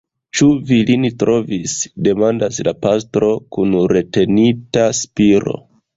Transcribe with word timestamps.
Ĉu 0.37 0.45
vi 0.69 0.77
lin 0.89 1.03
trovis?demandas 1.23 2.57
la 2.69 2.75
pastro 2.87 3.29
kun 3.57 3.77
retenita 3.95 4.89
spiro. 5.03 5.59